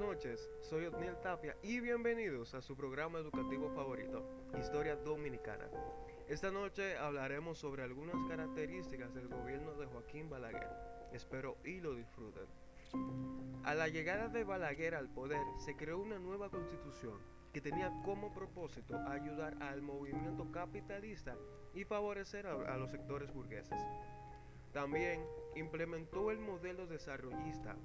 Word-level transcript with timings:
noches, 0.00 0.50
soy 0.60 0.84
Otniel 0.84 1.16
Tapia 1.22 1.56
y 1.62 1.80
bienvenidos 1.80 2.54
a 2.54 2.60
su 2.60 2.76
programa 2.76 3.18
educativo 3.18 3.70
favorito, 3.70 4.22
Historia 4.58 4.94
Dominicana. 4.96 5.64
Esta 6.28 6.50
noche 6.50 6.98
hablaremos 6.98 7.58
sobre 7.58 7.82
algunas 7.82 8.16
características 8.28 9.14
del 9.14 9.28
gobierno 9.28 9.72
de 9.74 9.86
Joaquín 9.86 10.28
Balaguer. 10.28 10.68
Espero 11.12 11.56
y 11.64 11.80
lo 11.80 11.94
disfruten. 11.94 12.44
A 13.64 13.74
la 13.74 13.88
llegada 13.88 14.28
de 14.28 14.44
Balaguer 14.44 14.94
al 14.94 15.08
poder 15.08 15.42
se 15.58 15.74
creó 15.76 15.98
una 15.98 16.18
nueva 16.18 16.50
constitución 16.50 17.18
que 17.52 17.62
tenía 17.62 17.90
como 18.04 18.34
propósito 18.34 18.98
ayudar 19.08 19.56
al 19.62 19.80
movimiento 19.80 20.50
capitalista 20.52 21.36
y 21.74 21.84
favorecer 21.84 22.46
a, 22.46 22.76
los 22.76 22.90
sectores 22.90 23.32
burgueses. 23.32 23.78
También 24.72 25.24
implementó 25.56 26.30
el 26.30 26.38
modelo 26.38 26.86
desarrollista 26.86 27.76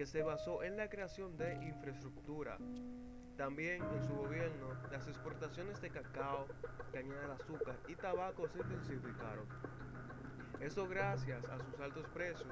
que 0.00 0.06
se 0.06 0.22
basó 0.22 0.62
en 0.62 0.78
la 0.78 0.88
creación 0.88 1.36
de 1.36 1.56
infraestructura. 1.56 2.56
También 3.36 3.82
en 3.82 4.02
su 4.02 4.14
gobierno 4.14 4.68
las 4.90 5.06
exportaciones 5.06 5.78
de 5.82 5.90
cacao, 5.90 6.46
caña 6.90 7.14
de 7.20 7.32
azúcar 7.34 7.76
y 7.86 7.96
tabaco 7.96 8.48
se 8.48 8.60
intensificaron. 8.60 9.46
Eso 10.58 10.88
gracias 10.88 11.44
a 11.44 11.58
sus 11.58 11.78
altos 11.80 12.06
precios 12.14 12.48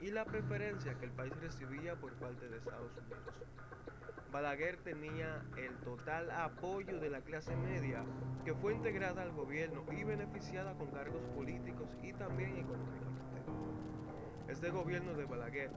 y 0.00 0.12
la 0.12 0.24
preferencia 0.24 0.94
que 0.94 1.04
el 1.04 1.12
país 1.12 1.38
recibía 1.42 1.94
por 1.94 2.14
parte 2.14 2.48
de 2.48 2.56
Estados 2.56 2.96
Unidos. 2.96 3.34
Balaguer 4.32 4.78
tenía 4.78 5.44
el 5.58 5.76
total 5.80 6.30
apoyo 6.30 6.98
de 7.00 7.10
la 7.10 7.20
clase 7.20 7.54
media 7.54 8.02
que 8.46 8.54
fue 8.54 8.72
integrada 8.72 9.20
al 9.20 9.32
gobierno 9.32 9.84
y 9.92 10.04
beneficiada 10.04 10.72
con 10.72 10.86
cargos 10.86 11.20
políticos 11.36 11.86
y 12.02 12.14
también 12.14 12.56
económicamente. 12.56 13.07
Este 14.48 14.70
gobierno 14.70 15.12
de 15.12 15.26
Balaguer 15.26 15.70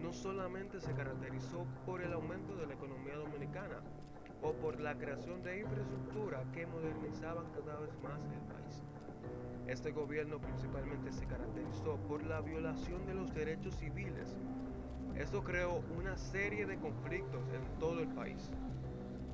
no 0.00 0.14
solamente 0.14 0.80
se 0.80 0.94
caracterizó 0.94 1.66
por 1.84 2.00
el 2.00 2.14
aumento 2.14 2.56
de 2.56 2.66
la 2.66 2.72
economía 2.72 3.16
dominicana 3.16 3.82
o 4.40 4.54
por 4.54 4.80
la 4.80 4.96
creación 4.96 5.42
de 5.42 5.60
infraestructura 5.60 6.42
que 6.54 6.66
modernizaban 6.66 7.44
cada 7.52 7.78
vez 7.80 7.90
más 8.02 8.18
el 8.32 8.40
país. 8.50 8.82
Este 9.66 9.92
gobierno 9.92 10.38
principalmente 10.38 11.12
se 11.12 11.26
caracterizó 11.26 11.98
por 12.08 12.24
la 12.24 12.40
violación 12.40 13.04
de 13.04 13.12
los 13.12 13.34
derechos 13.34 13.74
civiles. 13.74 14.38
Esto 15.16 15.44
creó 15.44 15.82
una 15.98 16.16
serie 16.16 16.64
de 16.64 16.78
conflictos 16.78 17.42
en 17.52 17.78
todo 17.78 18.00
el 18.00 18.08
país. 18.08 18.50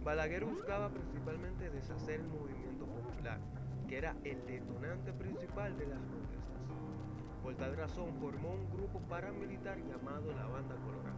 Balaguer 0.03 0.45
buscaba 0.45 0.89
principalmente 0.89 1.71
deshacer 1.71 2.21
el 2.21 2.27
movimiento 2.27 2.87
popular, 2.87 3.39
que 3.89 3.99
era 3.99 4.17
el 4.25 4.45
detonante 4.47 5.13
principal 5.13 5.79
de 5.79 5.87
las 5.87 6.01
por 7.43 7.55
tal 7.55 7.77
razón 7.77 8.13
formó 8.21 8.53
un 8.53 8.71
grupo 8.71 9.01
paramilitar 9.09 9.79
llamado 9.79 10.33
la 10.35 10.47
Banda 10.47 10.77
Colorada. 10.77 11.17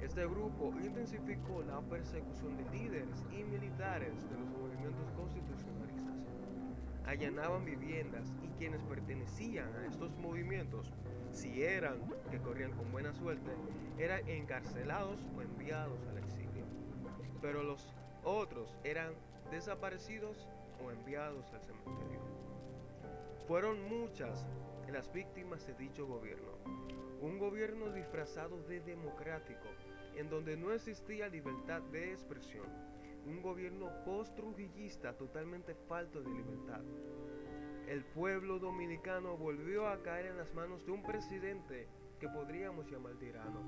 Este 0.00 0.26
grupo 0.26 0.72
intensificó 0.82 1.62
la 1.62 1.80
persecución 1.80 2.56
de 2.56 2.64
líderes 2.70 3.24
y 3.30 3.44
militares 3.44 4.14
de 4.30 4.38
los 4.38 4.48
movimientos 4.48 5.10
constitucionalistas. 5.16 6.14
Allanaban 7.06 7.64
viviendas 7.64 8.32
y 8.42 8.48
quienes 8.58 8.82
pertenecían 8.82 9.74
a 9.76 9.86
estos 9.86 10.16
movimientos, 10.16 10.92
si 11.32 11.62
eran 11.62 11.98
que 12.30 12.38
corrían 12.38 12.72
con 12.72 12.90
buena 12.92 13.12
suerte, 13.12 13.50
eran 13.98 14.26
encarcelados 14.28 15.20
o 15.36 15.42
enviados 15.42 16.06
al 16.06 16.18
exilio. 16.18 16.64
Pero 17.40 17.62
los 17.62 17.94
otros 18.24 18.76
eran 18.84 19.12
desaparecidos 19.50 20.48
o 20.84 20.90
enviados 20.90 21.52
al 21.52 21.62
cementerio. 21.62 22.20
Fueron 23.46 23.88
muchas 23.88 24.46
las 24.92 25.12
víctimas 25.12 25.66
de 25.66 25.74
dicho 25.74 26.06
gobierno. 26.06 26.52
Un 27.20 27.38
gobierno 27.38 27.92
disfrazado 27.92 28.62
de 28.64 28.80
democrático, 28.80 29.68
en 30.16 30.28
donde 30.28 30.56
no 30.56 30.72
existía 30.72 31.28
libertad 31.28 31.82
de 31.92 32.12
expresión. 32.12 32.66
Un 33.26 33.42
gobierno 33.42 33.90
post-trujillista 34.04 35.16
totalmente 35.16 35.74
falto 35.88 36.22
de 36.22 36.30
libertad. 36.30 36.82
El 37.88 38.04
pueblo 38.04 38.58
dominicano 38.58 39.36
volvió 39.36 39.88
a 39.88 40.02
caer 40.02 40.26
en 40.26 40.36
las 40.36 40.52
manos 40.54 40.84
de 40.86 40.92
un 40.92 41.02
presidente 41.02 41.88
que 42.20 42.28
podríamos 42.28 42.90
llamar 42.90 43.14
tirano. 43.14 43.60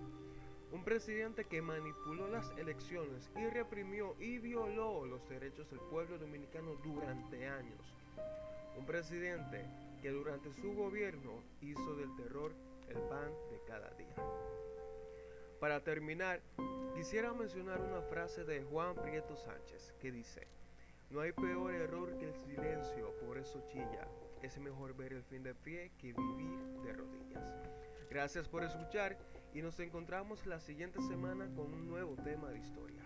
Un 0.70 0.84
presidente 0.84 1.44
que 1.46 1.62
manipuló 1.62 2.28
las 2.28 2.50
elecciones 2.58 3.30
y 3.36 3.46
reprimió 3.46 4.14
y 4.20 4.38
violó 4.38 5.06
los 5.06 5.26
derechos 5.28 5.68
del 5.70 5.80
pueblo 5.80 6.18
dominicano 6.18 6.74
durante 6.84 7.46
años. 7.46 7.96
Un 8.76 8.84
presidente 8.84 9.64
que 10.00 10.10
durante 10.10 10.52
su 10.54 10.72
gobierno 10.74 11.42
hizo 11.60 11.96
del 11.96 12.14
terror 12.16 12.52
el 12.88 12.98
pan 13.08 13.30
de 13.50 13.60
cada 13.66 13.90
día. 13.90 14.14
Para 15.60 15.82
terminar, 15.82 16.40
quisiera 16.94 17.32
mencionar 17.32 17.80
una 17.80 18.00
frase 18.02 18.44
de 18.44 18.62
Juan 18.62 18.94
Prieto 18.94 19.36
Sánchez 19.36 19.94
que 20.00 20.12
dice, 20.12 20.46
no 21.10 21.20
hay 21.20 21.32
peor 21.32 21.74
error 21.74 22.16
que 22.18 22.26
el 22.26 22.34
silencio, 22.34 23.12
por 23.26 23.38
eso 23.38 23.60
chilla. 23.66 24.06
Es 24.42 24.58
mejor 24.58 24.94
ver 24.94 25.14
el 25.14 25.24
fin 25.24 25.42
de 25.42 25.54
pie 25.54 25.90
que 25.98 26.12
vivir 26.12 26.58
de 26.84 26.92
rodillas. 26.92 27.42
Gracias 28.08 28.48
por 28.48 28.62
escuchar 28.62 29.18
y 29.52 29.62
nos 29.62 29.80
encontramos 29.80 30.46
la 30.46 30.60
siguiente 30.60 31.00
semana 31.02 31.46
con 31.56 31.74
un 31.74 31.88
nuevo 31.88 32.14
tema 32.16 32.50
de 32.50 32.58
historia. 32.58 33.02